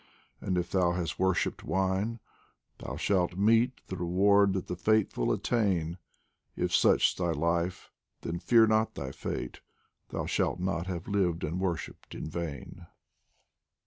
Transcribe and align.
And 0.39 0.57
if 0.57 0.71
thou 0.71 0.93
hast 0.93 1.19
worshipped 1.19 1.63
wine, 1.63 2.19
thou 2.79 2.97
shalt 2.97 3.35
meet 3.37 3.85
The 3.85 3.97
reward 3.97 4.53
that 4.53 4.65
the 4.65 4.75
Faithful 4.75 5.31
attain; 5.31 5.99
If 6.55 6.73
such 6.73 7.15
thy 7.17 7.29
life, 7.33 7.91
then 8.21 8.39
fear 8.39 8.65
not 8.65 8.95
thy 8.95 9.11
fate, 9.11 9.61
Thou 10.09 10.25
shalt 10.25 10.59
not 10.59 10.87
have 10.87 11.07
lived 11.07 11.43
and 11.43 11.59
worshipped 11.59 12.15
in 12.15 12.27
vain 12.27 12.87